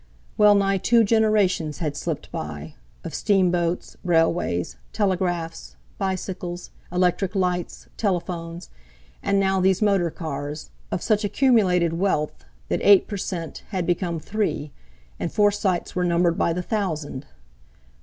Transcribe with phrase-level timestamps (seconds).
[0.35, 8.71] Well nigh two generations had slipped by—of steamboats, railways, telegraphs, bicycles, electric light, telephones,
[9.21, 13.61] and now these motorcars—of such accumulated wealth, that eight per cent.
[13.69, 14.71] had become three,
[15.19, 17.27] and Forsytes were numbered by the thousand!